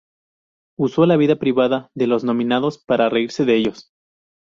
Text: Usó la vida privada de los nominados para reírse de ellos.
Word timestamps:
Usó 0.79 1.05
la 1.05 1.15
vida 1.15 1.35
privada 1.35 1.91
de 1.93 2.07
los 2.07 2.23
nominados 2.23 2.79
para 2.79 3.09
reírse 3.09 3.45
de 3.45 3.55
ellos. 3.57 3.91